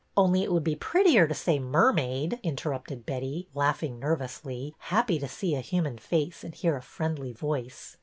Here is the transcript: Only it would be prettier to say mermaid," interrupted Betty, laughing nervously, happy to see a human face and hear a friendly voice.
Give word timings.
Only 0.17 0.41
it 0.41 0.51
would 0.51 0.63
be 0.63 0.75
prettier 0.75 1.27
to 1.27 1.35
say 1.35 1.59
mermaid," 1.59 2.39
interrupted 2.41 3.05
Betty, 3.05 3.49
laughing 3.53 3.99
nervously, 3.99 4.73
happy 4.79 5.19
to 5.19 5.27
see 5.27 5.53
a 5.53 5.61
human 5.61 5.99
face 5.99 6.43
and 6.43 6.55
hear 6.55 6.75
a 6.75 6.81
friendly 6.81 7.33
voice. 7.33 7.97